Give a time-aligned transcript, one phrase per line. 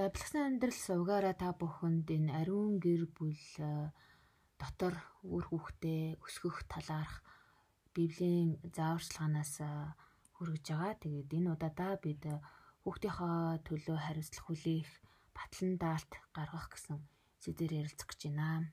[0.00, 3.36] За бэлгсэн амьдрал сувгаараа та бүхэнд энэ ариун гэр бүл
[4.56, 7.20] дотор үр хүүхдээ өсгөх талаарх
[7.92, 9.60] Библийн зааварчилгаанаас
[10.40, 10.96] хүргэж байгаа.
[11.04, 12.24] Тэгээд энэ удаадаа бид
[12.80, 14.90] хүүхдийнхээ төлөө хариуцлах хүлээх
[15.36, 16.96] батлан даалт гаргах гэсэн
[17.44, 18.72] сэдвээр ярилцах гэж байна.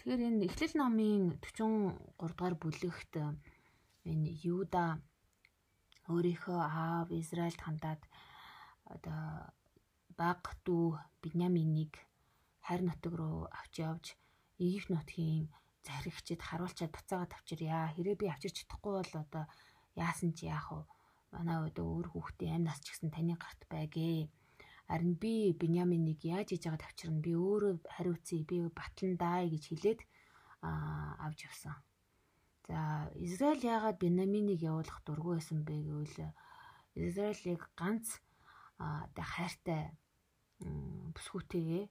[0.00, 3.12] Тэгэхээр энэ Эхлэл номын 43 дугаар бүлэгт
[4.08, 5.04] энэ Юда
[6.08, 8.00] өөрийнхөө аав Израильд хандаад
[8.94, 9.22] одоо
[10.18, 11.94] баг дүү Биньяминийг
[12.66, 14.06] харь нутаг руу авч явж
[14.58, 15.48] Египт нутгийн
[15.86, 17.88] захирагчид харуулчаад буцаагаад авчирья.
[17.94, 19.44] Хэрэг би авчирч чадахгүй бол одоо
[19.96, 20.82] яасан ч яах вэ?
[21.32, 24.28] Манай үед өөр хүүхдийн амь нас ч гэсэн таны гарт байгээ.
[24.90, 30.00] Харин би Биньяминийг яаж хийж байгаа тавчирна би өөрөө хариуцъя би батлан даа гэж хэлээд
[31.24, 31.76] авч явсан.
[32.68, 36.18] За Израиль яагаад Биньяминийг явуулах дургүй байсан бэ гэвэл
[37.06, 38.06] Израилийг ганц
[38.80, 39.82] одоо хайртай
[41.14, 41.84] бүсгүүтэйгээ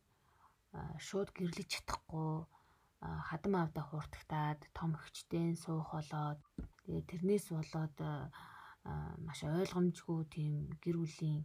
[1.08, 2.32] шууд гэрлэж чадахгүй
[3.30, 6.40] хадам авда хууртагтаад том өгчтэй суух болоод
[6.84, 7.98] тэгээ тэрнээс болоод
[9.26, 11.42] маш ойлгомжгүй тийм гэр бүлийн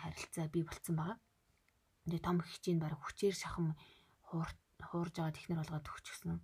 [0.00, 1.18] харилцаа бий болцсон байгаа.
[2.06, 3.68] Тэгээ том хичээн баг хүчээр шахам
[4.26, 6.38] хуурж байгаа технэр болгоод төгчгсөн.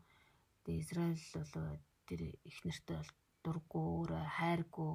[0.65, 3.13] Тэгээ Израиль бол тэр их нэртэй бол
[3.45, 3.91] дурггүй
[4.37, 4.93] хайргүй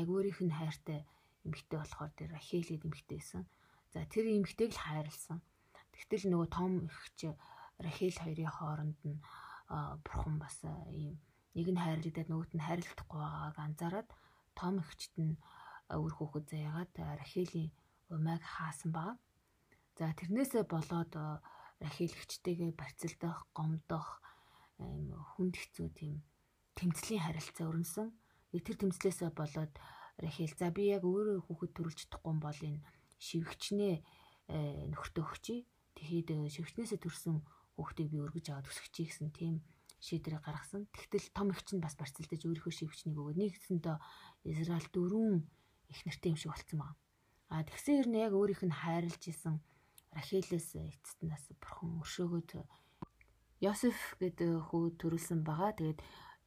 [0.00, 1.00] яг өөрийнх нь хайртай
[1.48, 3.42] эмэгтэй болохоор тэр Рахел гэдэг эмэгтэй байсан.
[3.92, 5.40] За тэр эмэгтэйг л хайрлсан.
[5.96, 7.32] Тэгтэл нөгөө том ихч
[7.80, 9.18] Рахел хоёрын хооронд нь
[10.04, 10.60] бурхан бас
[10.92, 11.16] ийм
[11.56, 14.08] нэг нь хайрлагдаад нөгөөт нь хайрлахгүй байгааг анзаараад
[14.58, 15.34] том ихчт нь
[15.88, 17.70] үр хүүхэд заяагаад Рахелийн
[18.12, 19.16] умайг хаасан баг.
[19.98, 21.12] За тэрнээсээ болоод
[21.82, 24.20] Рахел ихчтэйгээ барьцалдах, гомдох
[24.78, 26.22] хүнд хэцүү тийм
[26.78, 28.08] тэмцлийн харилцаа өрнсөн.
[28.54, 29.72] Тэр тэмцлээсээ болоод
[30.18, 32.82] Рахел за би яг өөрөө хүүхэд төрүүлж чадахгүй бол энэ
[33.22, 33.94] шивгчнээ
[34.90, 35.60] нөхөртөө өгчий.
[35.94, 37.36] Тэгэхэд шивгчнээсээ төрсэн
[37.78, 39.62] хүүхдийг би өргөж аваад өсгөчий гэсэн тийм
[40.02, 40.86] шийдвэрийг гаргасан.
[40.94, 43.96] Тэгтэл том ихч нь бас барьцалдаж өөрийнхөө шивгчнийг өгөөд нэгсэндээ
[44.50, 45.42] Израиль дөрвөн
[45.90, 46.98] их нэртэй юм шиг болцсон байна.
[47.50, 49.58] А тэгсэн нь яг өөрийнх нь хайрлж исэн
[50.14, 52.50] Рахелээс эцэст нас бурхан өршөөгөөд
[53.60, 55.74] Йосеф гэдэг хүү төрүүлсэн байгаа.
[55.74, 56.00] Тэгээд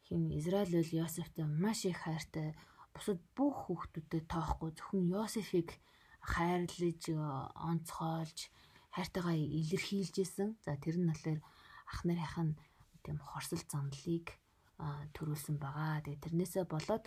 [0.07, 2.55] хин Израиль бол Йосефтэй маш их хайртай
[2.93, 5.69] бусад бүх хүүхдүүдэд тоохгүй зөвхөн Йосефийг
[6.21, 7.03] хайрлаж
[7.69, 8.39] онцгойлж
[8.95, 10.49] хайртайгаа илэрхийлжсэн.
[10.65, 11.39] За тэр нь болохоор
[11.91, 12.53] ах нарынх нь
[13.03, 14.35] тийм хорсол зандлыг
[15.15, 16.03] төрүүлсэн байгаа.
[16.03, 17.05] Тэгээ тэрнээсээ болоод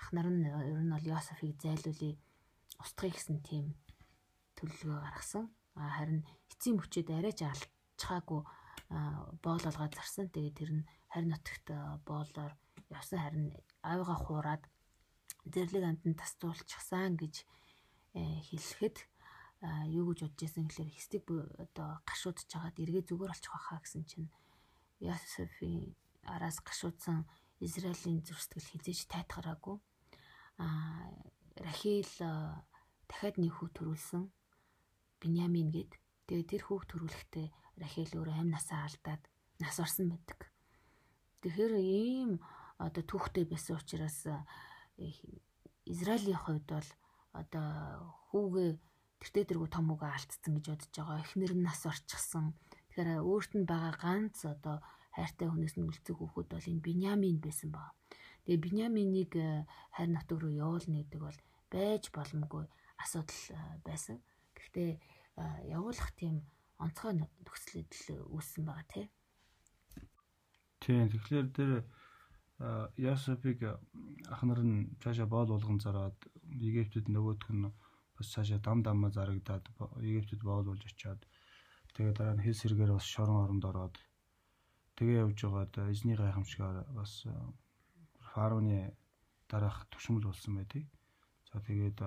[0.00, 2.16] ах нар нь ер нь бол Йосефийг зайлуулъя
[2.80, 3.66] устгахыг гэсэн тийм
[4.56, 5.44] төлөвлөгөө гаргасан.
[5.76, 6.20] Харин
[6.50, 8.42] эцсийн мөчөд арайч алчхаагүй
[9.44, 10.26] боол олгоод зарсан.
[10.32, 11.66] Тэгээ тэр нь харин нутагт
[12.08, 12.52] боолоор
[12.88, 13.46] явсан харин
[13.84, 14.62] аавыгаа хуураад
[15.46, 17.34] Зэрлэг амтнд тасцуулчихсан гэж
[18.14, 18.20] э,
[18.50, 18.96] хэлэхэд
[19.92, 21.24] юу гэж бодож байсан гэхээр хэстэг
[21.60, 24.28] одоо гашуудж хагаад эргээ зүгээр олчих байхаа гэсэн чинь
[25.04, 27.28] Йосефийн араас гашуудсан
[27.60, 29.76] Израилийн зүрстгэл хизээж тайтгараагүй.
[30.64, 31.12] Аа
[31.60, 32.08] Рахил
[33.04, 34.32] дахиад нэг хүү төрүүлсэн
[35.20, 35.92] Биньямин гээд.
[36.24, 37.46] Тэгээ тэр хүүг төрүүлэхдээ
[37.84, 39.20] Рахил өөр амь насаа алдаад
[39.60, 40.48] нас орсон байдаг.
[41.44, 42.40] Тэгэхээр ийм
[42.80, 44.24] одоо түүхтэй байсан учраас
[45.92, 46.88] Израилийн хувьд бол
[47.40, 47.68] одоо
[48.30, 48.70] хүүгээ
[49.20, 51.22] тэртээ дэргүү том үгээ алдсан гэж бодож байгаа.
[51.24, 52.56] Эхнэр нь нас орчихсан.
[52.90, 54.76] Тэгэхээр өөрт нь байгаа ганц одоо
[55.14, 57.92] хайртай хүнээс нь үлцэг хүүхэд бол энэ Биньямин байсан баг.
[58.44, 61.38] Тэгээ Биньяминийг э, хайр нутаг руу явуулна гэдэг бол
[61.70, 62.64] байж боломгүй
[63.02, 64.16] асуудал э, байсан.
[64.56, 65.42] Гэхдээ э,
[65.76, 66.46] явуулах тийм
[66.80, 67.84] онцгой нөхцөл
[68.32, 69.06] үүссэн байгаа тий.
[70.80, 71.70] Тийм тэгэхээр тэр
[72.60, 73.58] Ясопыг
[74.32, 76.16] ах нар нь цаашаа боол болгон зараад
[76.68, 77.72] Египтэд нөгөөх нь
[78.16, 79.64] бас цаашаа дам дамма зарагдаад
[80.08, 81.20] Египтэд боол болж очиад
[81.94, 83.96] тэгээ дараа нь хэл сэргээр бас шорон оронд ороод
[84.96, 87.12] тэгээ явж байгаад эзний гайхамшигаар бас
[88.30, 88.92] фароны
[89.50, 90.88] дараах төвшмөл болсон байдгийг.
[91.50, 91.98] За тэгээд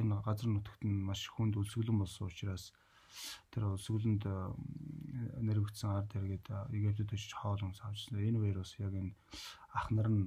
[0.00, 2.72] энэ газар нутагт нь маш хүнд үлсгэлэн болсон учраас
[3.50, 4.24] тэр үлсгэлэнд
[5.42, 8.20] нэрвэгдсэн ард хэрэгэд Египтэд очиж хоол хүнс авчихсан.
[8.20, 9.12] Энэ үеэр бас яг энэ
[9.74, 10.24] ах нар нь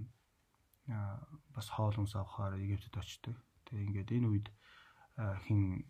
[1.56, 3.36] бас хоол хүнс авахаар Египтэд очдог.
[3.66, 4.48] Тэгээ ингээд энэ үед
[5.46, 5.86] хин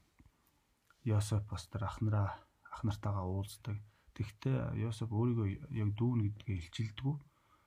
[1.03, 2.29] Йосеф бас тэр ах нараа
[2.69, 3.77] ах нартаагаа уулздаг.
[4.13, 5.47] Тэгвэл Йосеф өөрийгөө
[5.81, 7.15] яг дүүн гэдгээ илчилдэггүй.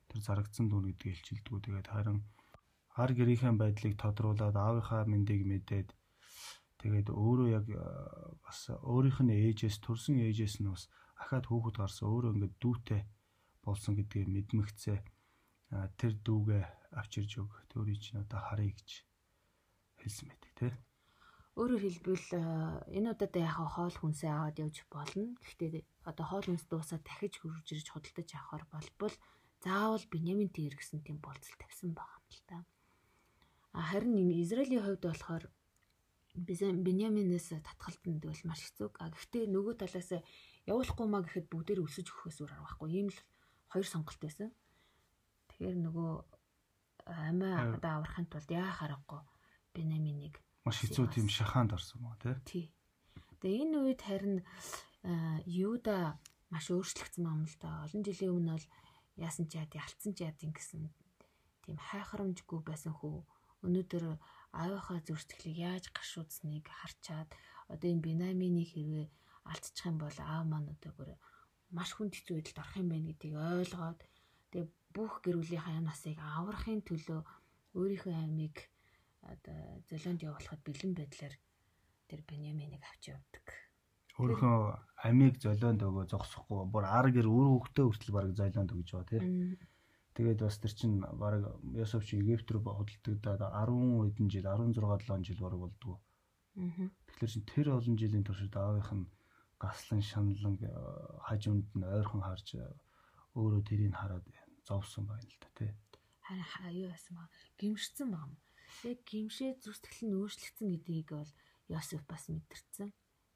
[0.09, 1.61] Тэр зарагдсан дүүн гэдгээ илчилдэггүй.
[1.65, 2.23] Тэгээд харин
[2.95, 5.89] хар гэрийнхэн байдлыг тодруулаад аавынхаа мэндийг мэдээд
[6.85, 7.67] тэгээд өөрөө яг
[8.45, 13.01] бас өөрийнх нь ээжээс төрсэн ээжээс нь бас ахаад хүүхэд гарсан өөрөө ингээд дүүтэй
[13.65, 14.99] болсон гэдгийг мэдмэгцээ
[15.97, 16.65] тэр дүүгээ
[17.01, 17.51] авчирж өг.
[17.73, 18.91] Төрийг чинь одоо харъя гэж
[19.97, 20.73] хэлсэн байдаг тий.
[21.57, 22.29] Өөрөөр хэлбэл
[22.93, 25.33] энэ удаад яг хоол хүнсээ аваад явж болно.
[25.41, 29.15] Гэхдээ одоо хоол хүнс дуусаад дахиж хөрж ирж худалдаж авахар болбол
[29.65, 32.59] заавал Бенямин тэр гэсэн тийм болцол тавьсан байгаа юм л та.
[33.73, 35.45] Харин Израилийн хувьд болохоор
[36.35, 38.89] Беняминээс татгалтанд бол маш хэцүү.
[38.99, 40.11] Гэхдээ нөгөө талаас
[40.67, 42.91] явуулахгүй маа гэхэд бүгдээр өсөж өгөхөөс өөр аргагүй.
[42.91, 43.21] Ийм л
[43.71, 44.51] хоёр сонголт байсан.
[45.55, 46.11] Тэгэхээр нөгөө
[47.07, 49.23] амиа одоо аврахын тулд яа харахгүй
[49.75, 52.17] Беняминийг маш хэцүү тийм шахаанд орсон мó
[52.49, 52.73] тий.
[53.41, 54.41] Тэгээ энэ үед харин
[55.45, 56.17] Юда
[56.49, 57.85] маш өөрчлөгдсөн юм л да.
[57.85, 58.69] Олон жилийн өмнө бол
[59.21, 60.89] яасан ч яад ялцсан ч яад ингэсэн
[61.69, 63.29] тийм хайхрамжгүй байсан хөө.
[63.65, 64.05] Өнөөдөр
[64.63, 67.31] аавынхаа зөрчилийг яаж гашуудсныг харчаад
[67.73, 69.07] одоо энэ Бинамины хэрвээ
[69.51, 71.11] алдчих юм бол аав маань одоо бүр
[71.77, 74.01] маш хүнд хэцүү байдалд орох юм байна гэдгийг ойлгоод
[74.51, 77.21] тэгээ бүх гэр бүлийнхаа насыг аврахын төлөө
[77.79, 78.57] өөрийнхөө аймыг
[79.33, 79.59] одоо
[79.89, 81.35] золионд явуулахад бэлэн байдлаар
[82.09, 83.47] тэр Беняминыг авч явдаг.
[84.21, 84.59] Өөрийнхөө
[85.09, 89.59] амийг золионд өгөө зогсохгүй бүр ар гэр үр хөвгтөө хүртэл бараг золионд өгж байгаа тийм.
[90.15, 91.43] Тэгээд бас тэр чин баг
[91.75, 95.99] Йосеф чи Египт рүү хөдөлтөгдөд 10 хэдэн жил 16 7 жил бараг болдгоо.
[96.55, 96.87] Аа.
[97.11, 99.11] Тэгэхээр чин тэр олон жилийн туршид аавынх нь
[99.59, 100.71] гаслан шаналан э,
[101.27, 102.63] хажуунд нь ойрхон харж э,
[103.35, 104.23] өөрөө тэрийг хараад
[104.63, 105.71] зовсон байна л да тий.
[106.23, 107.29] Харин юу яасан баа
[107.59, 108.31] гимшсэн баг.
[108.87, 111.33] Яг гимшээ зүстгэл нь өөрчлөгдсөн гэдгийг бол
[111.73, 112.91] Йосеф бас мэдэрсэн.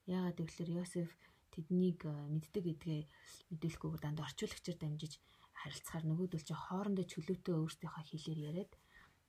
[0.07, 1.11] Яагаад гэвэл Йосеф
[1.51, 3.03] тэднийг э, мэддэг гэдгээ
[3.51, 5.19] мэдүүлэхгүйгээр дандаа орчуулагчаар дамжиж
[5.61, 8.73] харилцахаар нөгөөдөл чи хоорондоо чөлөөтэй өөрсдийнхөө хэлээр яриад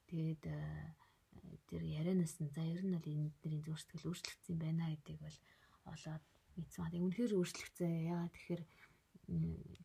[0.10, 0.58] тэгээд э,
[1.70, 5.38] тэр ярианаас нь за ер нь бол энэ нэрийн зөрчил өөрчлөгдсөн байна гэдгийг бол
[5.94, 6.24] олоод
[6.58, 6.86] мэдсэн.
[6.90, 7.92] Тэгээд үнэхээр өөрчлөгдсөн.
[8.14, 8.64] Яагаад тэгэхээр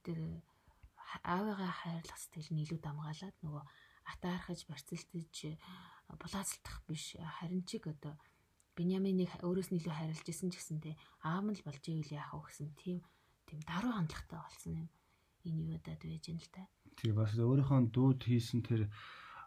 [0.04, 0.18] тэр
[1.22, 3.64] аавыгаа хайрлах сэтгэл нь илүү дамгаалаад нөгөө
[4.12, 5.34] атаархаж барцэлтэж
[6.20, 8.14] булаацалтах биш харин чиг одоо
[8.74, 12.42] Беняминыг өөрөөс нь илүү хайрлаж исэн ч гэсэндээ аав нь л болж ивэл яах вэ
[12.48, 12.98] гэсэн тийм
[13.46, 14.88] тийм даруй хандлагатай болсон юм
[15.48, 16.66] энэ юудад байж юм л та.
[16.98, 18.88] Тэгээ бас өөрийнхөө дүүд хийсэн тэр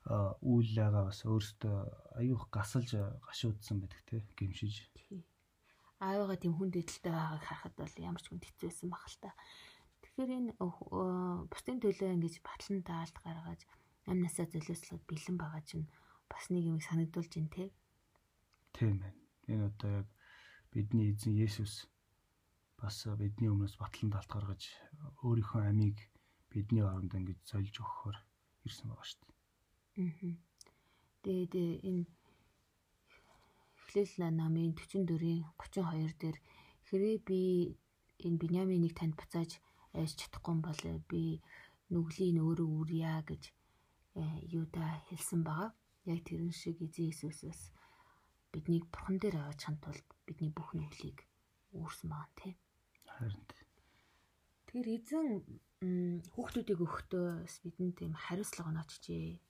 [0.08, 1.78] үйл байгаа бас өөртөө
[2.22, 2.96] аюух гасалж
[3.28, 4.88] гашуудсан байдаг те гимшиж.
[6.00, 9.34] Аавыгаа тийм хүн дэдэлтэй байгааг харахад бол ямар ч хүн хэцүүсэн баг л та.
[10.06, 10.52] Тэгэхээр энэ
[11.52, 13.62] бусдын төлөө ингэж батлан таалт гаргаж
[14.08, 15.90] амнасаа золиослоод бэлэн байгаа чинь
[16.32, 17.66] бас нэг юм санагдуулж байна те.
[18.72, 19.20] Тийм байна.
[19.52, 20.08] Энэ одоо яг
[20.72, 21.90] бидний эзэн Есүс
[22.82, 24.62] бас бидний өмнөөс батлан талт гаргаж
[25.26, 25.98] өөрийнхөө амийг
[26.52, 28.18] бидний оронд ингэж зольж өгөхөөр
[28.68, 29.36] ирсэн байгаа шүү дээ.
[30.04, 30.34] Аа.
[31.24, 31.54] Тэгээд
[31.90, 32.06] энэ
[33.88, 36.38] Эхлэл намын 44-ийн 32 дээр
[36.88, 37.40] хэрвээ би
[38.26, 39.52] энэ Биньяминийг танд буцааж
[39.98, 41.22] айж чадахгүй бол би
[41.92, 43.44] нүглийн өөрөө үрья гэж
[44.20, 44.24] э,
[44.60, 45.72] юуда хэлсэн байгаа.
[46.12, 47.62] Яг тэрэн шиг эзэн Иесусээс
[48.52, 51.20] биднийг бурхан дээр аваачихын тулд бидний бүх нүглийг
[51.76, 52.56] үүрсэн байгаа тийм.
[53.18, 55.28] Тэгэхээр эзэн
[56.34, 57.28] хүүхдүүдийг өгөхдөө
[57.66, 59.42] бидэнд тийм хариуцлага оноочжээ.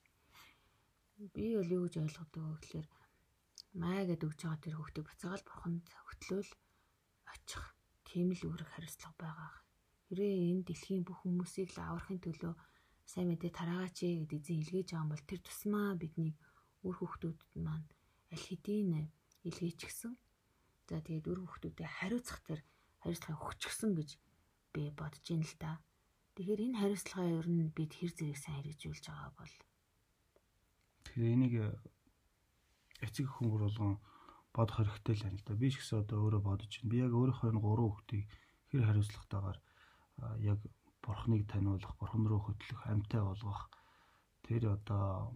[1.36, 2.88] Би бол юу гэж ойлгодог вэ гэхээр
[3.80, 6.52] маа гэд өгж байгаа тэр хүүхдийг буцаагаал бурханд хөтлөөл
[7.32, 7.64] очих.
[8.08, 9.52] Тийм л үүрэг хариуцлага байгаа.
[10.08, 12.52] Хэрвээ энэ дэлхийн бүх хүмүүсийг л аврахын төлөө
[13.04, 16.32] сайн мэдээ тараагач гэд эзэн илгээж байгаа бол тэр тусмаа бидний
[16.86, 17.88] үр хүүхдүүдэд маань
[18.32, 19.12] аль хэдийн
[19.44, 20.14] илгээж гисэн.
[20.88, 22.60] За тэгээд үр хүүхдүүдэд хариуцах тэр
[23.08, 24.10] хариуцлагыг өгчихсөн гэж
[24.76, 25.80] би бодож ин л да.
[26.36, 29.54] Тэгэхээр энэ хариуцлагаа ер нь бид хэр зэрэг сайн хэрэгжүүлж байгаа бол
[31.08, 31.68] Тэгэхээр энийг э,
[33.00, 33.96] эцэг хүн болгон
[34.52, 35.56] бодох хэрэгтэй л байна л да.
[35.56, 36.90] Би ч гэсэн одоо өөрөө бодож байна.
[36.92, 38.24] Би яг өөрийнхөө энэ гурван хүүхдийг
[38.68, 39.58] хэр хариуцлагатайгаар
[40.44, 40.60] яг
[41.00, 43.70] бурхныг таниулах, бурхан руу хөтлөх, амьтаа болгох
[44.44, 45.32] тэр одоо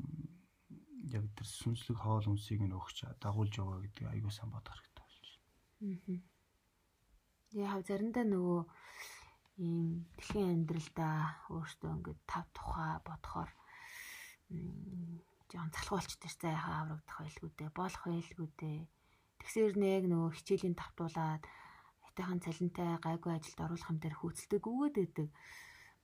[1.08, 5.28] яг тэр сүнслэг хоол хүнсийг нь өгч дагуулж яваа гэдэг аягүй сан бодох хэрэгтэй болж
[5.80, 5.98] байна.
[6.12, 6.20] Аа.
[7.52, 8.60] Яг заримдаа нөгөө
[9.60, 11.18] ийм дэлхийн амьдралдаа
[11.52, 13.50] өөртөө ингээд тав тухай бодохоор
[15.52, 18.80] жоон залхуу болчтой за яхаа аврагдах байлгүй дээ болох байлгүй дээ
[19.42, 21.44] тэгсээр нэг нөгөө хичээлийн тавтуулаад
[22.06, 25.28] айтайхан цалинтай гайгүй ажилд оруулах юм дээр хөөцөлдөг өгөөд өгдөг.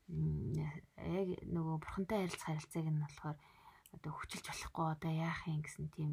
[0.09, 3.37] Яг нөгөө бурхантай харилцах харилцааг нь болохоор
[3.97, 6.13] одоо хүчилж болохгүй одоо яах юм гэсэн тийм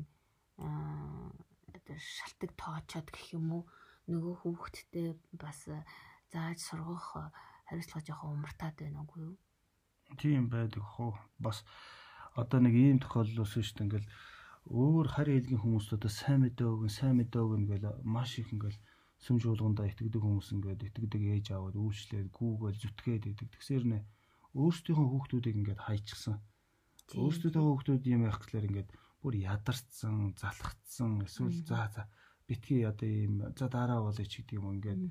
[0.60, 3.64] одоо шалтак тоочоод гэх юм уу
[4.12, 5.82] нөгөө хүүхэдтэй бас э,
[6.32, 7.24] зааж сургах э,
[7.68, 9.36] хариуцлага жоохон умартаад байна уу юу?
[10.22, 11.18] Тийм байдаг хөө.
[11.42, 11.66] Бас
[12.38, 13.86] одоо нэг ийм тохиолдол уусан шүү дээ.
[13.86, 14.10] Ингээл
[14.70, 18.78] өөр харь хэлгийн хүмүүст одоо сайн мэдээ өгөн, сайн мэдээ өгөн гэл маш их ингээл
[19.24, 23.48] сүм жуулгандаа итгэдэг хүмүүс ингээд итгэдэг ээж аваад үйлчлээд гүүгээл зүтгээд идэг.
[23.54, 24.00] Тэгсэр нэ
[24.54, 26.38] өөрсдийнхөө хүүхдүүдийг ингээд хайчихсан.
[27.18, 28.90] Өөрсдийнхөө хүүхдүүд юм байх гэхээр ингээд
[29.22, 32.04] бүр ядарсан, залхацсан, эсвэл за за
[32.48, 35.02] битгий одоо ийм за дараа болъё ч гэдэг юм ингээд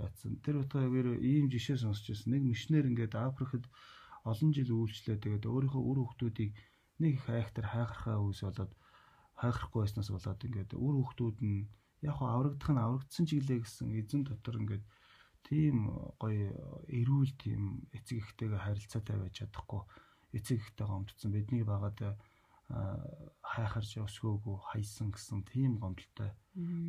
[0.00, 0.32] яатсан.
[0.44, 2.32] Тэр утгаараа ийм жишээ сонсч байсан.
[2.32, 3.64] Нэг мишнэр ингээд Африкт
[4.24, 6.52] олон жил үйлчлээ тэгээд өөрийнхөө үр хөвгтүүдийг
[7.02, 8.72] нэг их айхтар хайхархаа үс болоод
[9.40, 11.68] хайхрахгүй байснаас болоод ингээд үр хөвгтүүд нь
[12.02, 14.84] яг хаа аврагдах нь аврагдсан ч гэлээ гэсэн эзэн дотор ингээд
[15.46, 15.76] тийм
[16.22, 16.50] гоё
[16.98, 17.62] эрүүл тийм
[17.96, 19.82] эцэг эхтэйгээ харилцаатай байж чадахгүй
[20.36, 21.98] эцэг эхтэйгээ гомдсон бидний багаад
[22.68, 26.30] хайхарч өсгөөгүй хайсан гэсэн тийм гомдолтой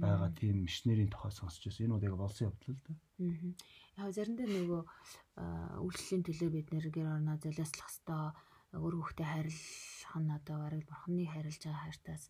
[0.03, 1.88] байгаа тийм мишнэрийн тухай сонсч байсан.
[1.88, 2.93] Энэ удаа болсон явдал л да.
[4.03, 4.81] Яг заримдаа нөгөө
[5.88, 8.36] үйлчлэлийн төлөө бид нэр гэр орноо золиослох хэвээр
[8.75, 12.24] өөр хүүхдэд хайрлах нь одоо бараг бурхны хайрлаж байгаа хайртаас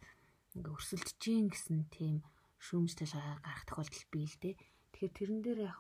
[0.54, 2.16] ингээ өрсөлдөж гин гэсэн тийм
[2.62, 4.56] шүүмжлэл гарах тохиолдол бий л дээ.
[4.94, 5.80] Тэгэхээр тэрэн дээр яг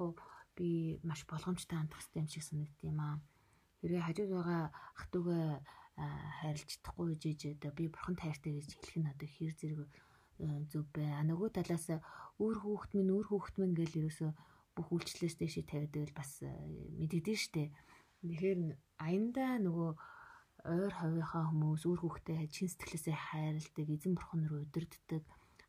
[0.57, 3.15] би маш болгоомжтой хандах хэрэгтэй юм шиг санагдт юм аа.
[3.79, 5.47] Хэрэг хажууд байгаа ах トゥ угаа
[5.99, 9.91] хайрлж чадахгүй жиж одоо би бурхан тайртай гэж хэлэх нь одоо хэр зэрэг
[10.71, 11.11] зүв бай.
[11.19, 11.87] А нөгөө талаас
[12.39, 14.27] өөр хүүхэд минь өөр хүүхэд минь гэж ерөөсө
[14.75, 16.31] бүх үйлчлээс дэшээ тавиад байвал бас
[16.99, 17.63] мэдэгдэн штэ.
[18.23, 18.59] Тэгэхээр
[19.03, 19.91] аяндаа нөгөө
[20.63, 25.23] ойр хавийнхаа хүмүүс өөр хүүхдээ чин сэтгэлээсээ хайрладаг, эзэн бурхан руу удирддаг.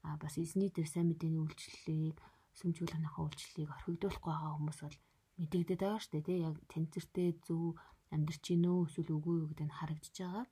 [0.07, 2.19] А бас эзний дээр сайн мэдээний үйлчлэлийг
[2.59, 4.99] сүмжүүлэнийхээ үйлчлэлийг орхигдуулахгүй байгаа хүмүүс бол
[5.39, 7.79] мэдэгдээд байгаа штэ тий яг тэнцэртэй зөв
[8.15, 10.47] амьдрч гин үү эсвэл үгүй юу гэдэг нь харагдаж байгаа.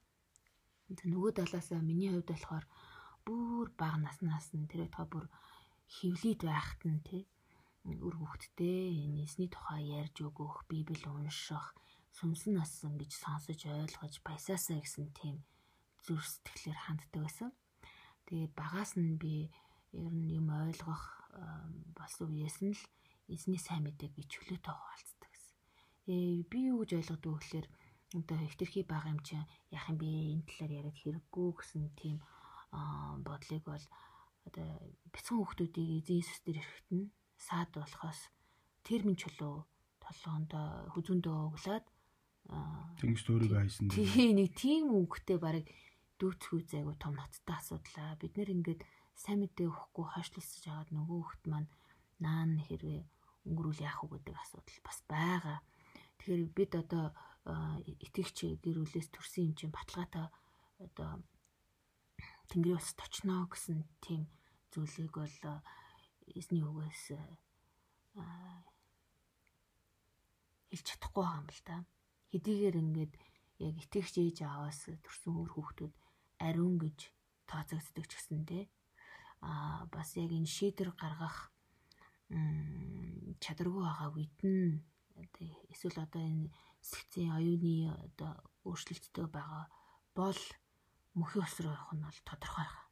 [1.12, 2.64] Нөгөө талаас миний хувьд болохоор
[3.26, 5.26] бүр бага наснаас нь тэр байтугай бүр
[5.94, 7.22] хөвлөд байхад нь тий
[7.88, 11.66] өр хөвгтдээ энэсний тухай ярьж өгөх, библ унших,
[12.16, 15.36] сүмсэн нассан гэж сонсож ойлгож баясаасаа гэсэн тийм
[16.04, 17.50] зүр сэтгэлээр ханддаг байсан.
[18.26, 19.48] Тэгээ багаас нь би
[19.96, 21.04] ер нь юм ойлгох
[21.96, 22.82] болсон үеэс нь л
[23.32, 25.17] эзний сайн мэдээг би чөлөөтэй хуваалцсан
[26.08, 27.66] би юу гэж ойлгодог вэ гэхээр
[28.18, 32.16] одоо хэтэрхий бага юм чинь яах юм бэ энэ талаар яриад хэрэггүй гэсэн тийм
[33.26, 33.84] бодлыг бол
[34.48, 34.68] одоо
[35.12, 36.60] бяцхан хүмүүсүүдийг эзэн Иесус дээр
[36.96, 38.20] нь саад болохоос
[38.86, 39.54] тэр минь чөлөө
[40.00, 41.86] толгоондоо хүзүүндөө өглөөд
[42.96, 43.92] тэнгис өөрийгөө хайсан.
[43.92, 45.68] Тийм нэг тийм үгтэй барыг
[46.16, 48.16] дүүцгүй зайгүй том ноцтой асуудлаа.
[48.16, 48.80] Бид нэр ингээд
[49.12, 51.68] сайн мэдээ өгөхгүй хойшлуулсаж агаад нөгөө хөлт маань
[52.24, 53.04] наан хэрвээ
[53.46, 55.58] өнгөрүүл яах вэ гэдэг асуудал бас байгаа.
[56.18, 57.06] Тэгэхээр бид одоо
[57.86, 60.26] итгэгч гэр бүлээс төрсэн юм чинь баталгаатай
[60.84, 61.10] одоо
[62.48, 64.28] Тэнгэрийн ус точноо гэсэн тийм
[64.72, 65.36] зүйлийг бол
[66.38, 67.04] эзний үгээс
[70.68, 71.76] хэлж чадахгүй байгаа юм л да.
[72.32, 73.12] Хэдийгээр ингээд
[73.64, 75.94] яг итгэгч ээж аваас төрсэн өөр хүүхдүүд
[76.44, 76.98] ариун гэж
[77.48, 78.60] тооцогддог ч гэсэн те
[79.40, 81.50] а бас яг энэ шийдвэр гаргах
[83.40, 84.82] чадваргүй байгаа үед нь
[85.72, 86.50] эсвэл одоо энэ
[86.82, 88.32] сэгцийн оюуны одоо
[88.68, 89.64] өөрчлөлттэй байгаа
[90.18, 90.40] бол
[91.18, 92.86] мөхийн ус руу явах нь бол тодорхой байна.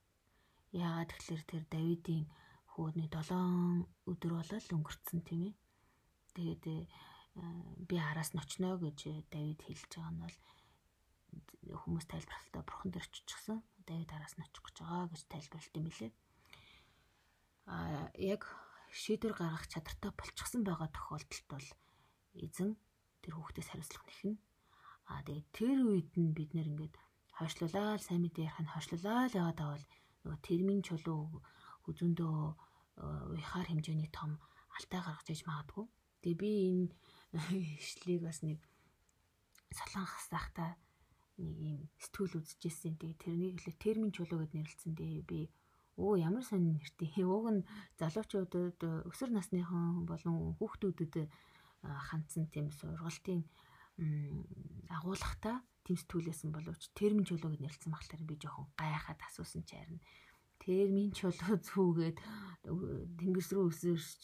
[0.74, 2.24] Яагаад тэгэхээр тэр Давидын
[2.72, 5.54] хөөдний 7 өдөр болол өнгөрцөн тийм ээ.
[6.36, 6.76] Тэгээд э,
[7.88, 8.98] би араас ночноо гэж
[9.32, 10.36] Давид хэлж байгаа нь бол
[11.80, 13.58] хүмүүс тайлбарлалтаа бурхан дээр очичихсан.
[13.88, 16.12] Давид араас нь очих гэж байгаа гэж тайлбарлалт юм билээ.
[17.66, 17.76] А
[18.18, 18.42] яг
[18.92, 21.66] шийдвэр гаргах чадртай болчихсон байгаа тохиолдолд бол
[22.44, 22.76] эзэн
[23.22, 24.34] тэр хүүхдээс хариуцлага нэхнэ.
[25.10, 26.94] Аа тэгээд тэр үед нь бид нэр ингээд
[27.38, 29.84] хойшлуулаад сайн мэдээ ярих нь хойшлуулаад яваад авал
[30.24, 31.42] нөгөө термин чулуу
[31.84, 32.36] хүзүндөө
[33.32, 34.40] уяхаар хэмжээний том
[34.76, 35.86] алтай гаргаж иж магадгүй.
[36.22, 36.86] Тэгээ би энэ
[37.82, 38.58] ишлийг бас нэг
[39.70, 40.74] солонгос захта
[41.36, 42.96] нэг юм сэтгүүл үзчихсэн.
[42.96, 44.96] Тэгээ тэрнийг л термин чулуу гэд нэрлэлсэн.
[44.96, 45.40] Тэгээ би
[46.00, 47.24] өө ямар сонир нэртэй.
[47.24, 47.66] Уг нь
[48.00, 51.14] залуучуудад өсвөр насныхан болон хүүхдүүдэд
[52.08, 53.40] хандсан тийм сургалтын
[54.92, 60.00] агуулгатай тэмцтүүлсэн боловч термин гэж нэрлсэн багтаар би жоохон гайхаад асуусан чи харин
[60.60, 62.18] термин чулуу зүүгээд
[63.18, 64.22] тэнгис рүү өсөрч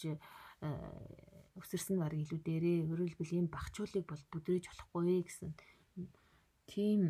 [1.63, 5.51] өсөрсөн баг илүү дээрээ хөрөлбөл ийм багчуулыг бол бүдрэж болохгүй гэсэн
[6.67, 7.01] тийм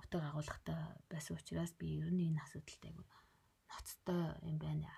[0.00, 3.04] утга агуулгатай байсан учраас би ер нь энэ асуудалтай айгу
[3.68, 4.90] ноцтой юм байна.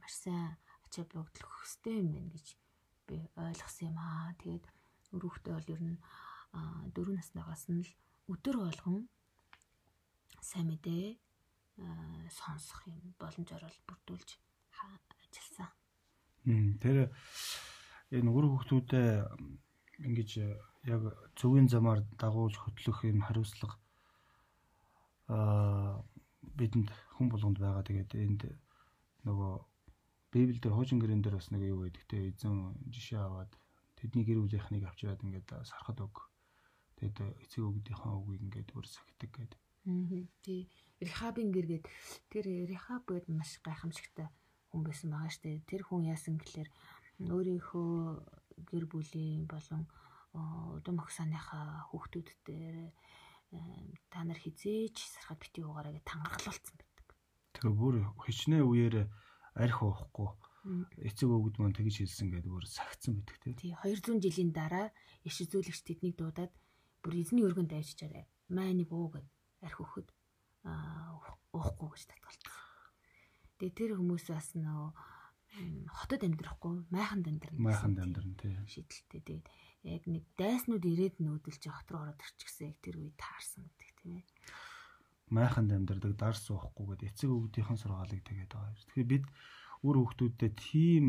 [0.00, 2.46] Маш сайн ачаа богдлох хөстэй юм байна гэж
[3.08, 4.36] би ойлгосон юм аа.
[4.40, 4.64] Тэгээд
[5.16, 5.96] өрөвхтэй бол ер нь
[6.94, 7.90] дөрөв наснаас нь л
[8.32, 9.08] өдөр болгон
[10.40, 11.16] сайн мэдээ
[12.38, 14.30] сонсох юм боломжоор бол бүрдүүлж
[15.24, 15.70] ажилласан.
[16.82, 17.12] Тэр
[18.12, 19.26] энэ үр хөвгтүүдэд
[20.06, 20.30] ингэж
[20.88, 21.02] яг
[21.38, 23.76] зөвгийн замаар дагуулж хөтлөх энэ хариуцлага
[25.28, 26.02] аа
[26.58, 27.84] бидэнд хүн болгонд байгаа.
[27.84, 28.42] Тэгээд энд
[29.26, 29.52] нөгөө
[30.32, 33.52] Библиэлд хуужин гэрэн дээр бас нэг юу байдаг те эзэн жишээ аваад
[33.96, 36.28] тэдний гэр бүлийнхнийг авчираад ингээд сархад өг.
[37.00, 37.16] Тэгээд
[37.48, 39.60] эцэг өвгдийнхээ үгийг ингээд өөр сахидаг гэдэг.
[39.88, 40.68] Аа тий.
[41.00, 41.84] Рехабын гэр гээд
[42.28, 44.28] тэр рехаб гээд маш гайхамшигтай
[44.68, 45.64] хүн байсан байгаа штэ.
[45.64, 46.68] Тэр хүн яасан гэхэлэр
[47.24, 47.92] өөрийнхөө
[48.68, 49.88] гэр бүлийн болон
[50.36, 52.92] удам огсааныхаа хүүхдүүдтэй
[54.12, 57.06] та нар хизээж сархад бити уугаараа гэж тангаргалуулсан байдаг.
[57.56, 57.96] Тэгээ бүр
[58.28, 58.94] хичнээн үеэр
[59.58, 60.30] арх уухгүй
[61.02, 63.54] эцэг өвгд маань тэгж хэлсэн гэдэг бүр сагцсан байдаг тий.
[63.56, 64.86] Тий 200 жилийн дараа
[65.24, 66.52] иш үзүүлэгч тэднийг дуудаад
[67.02, 68.28] бүр эзний өргөнд авчичаарэ.
[68.52, 69.26] Маа нэг уу гэд
[69.64, 70.08] арх өгөхөд
[71.54, 72.54] уухгүй гэж татгалцсан.
[73.58, 74.92] Тэгээ тэр хүмүүс бас нөө
[75.90, 77.58] хотод амьдрахгүй майханд амьдрна.
[77.58, 78.54] Майханд амьдрна тий.
[78.68, 79.22] Шидэлтэй.
[79.24, 79.46] Тэгээд
[79.88, 84.12] яг нэг дайснууд ирээд нүүдэлж хот руу ороод ирчихсэн яг тэр үе таарсан гэдэг тийм
[84.20, 84.26] ээ.
[85.34, 88.74] Майханд амьдрдаг дар суухгүй гэдэг эцэг өвгдийнхэн сургаалыг тэгээд байгаа.
[88.78, 89.24] Тэгэхээр бид
[89.86, 91.06] үр хүүхдүүдэд тийм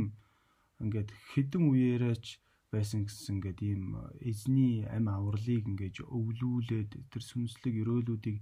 [0.84, 2.26] ингээд хідэн үеэрээч
[2.72, 3.84] байсан гэсэн ингээд ийм
[4.22, 8.38] эзний ам авралыг ингээд өвлүүлээд тэр сүнслэг өрөөлүүдийг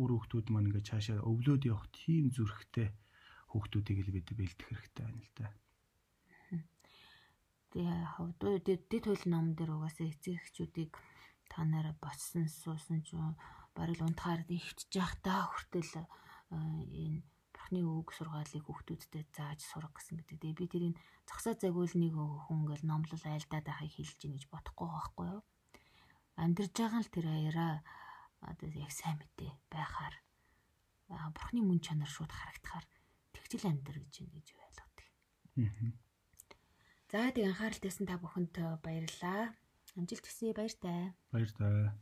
[0.00, 2.88] үр хүүхдүүд маань ингээд цаашаа өвлөөд явах тийм зүрхтэй
[3.50, 5.46] хүүхдүүдийг л бид бэлдэх хэрэгтэй байна л да.
[7.74, 10.94] Тэгээ хавдуу дэд хууль ном дээр угаасаа эцэг эхчүүдийг
[11.50, 13.18] та нараа боцсон суусан ч
[13.74, 16.06] барил унтахаар ихтж явах та хүртэл
[16.54, 17.22] энэ
[17.54, 20.38] бурхны үг сургаалыг хүүхдүүдтэй зааж сурах гэсэн гэдэг.
[20.38, 20.94] Тэгээ би тэрийг
[21.26, 25.42] зогсоо загвуулныг хүн ингээл номлол айлдаад байхыг хэлж гин гэж бодохгүй байхгүй юу?
[26.36, 27.74] Амьдарж байгаа л тэр аяараа
[28.44, 30.14] одоо яг сайн мэдээ байхаар
[31.08, 32.86] бурхны мөн чанар шууд харагдахаар
[33.32, 35.08] тэгжил амьдар гэж юм гэж ойлгодог.
[37.10, 38.54] За тэгээ анхаарал тавьсан та бүхэнд
[38.84, 39.54] баярлалаа.
[39.94, 41.14] Амжилт хүсье баяртай.
[41.30, 41.94] Баяртай.